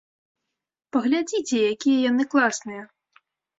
[0.97, 2.83] Паглядзіце, якія яны класныя!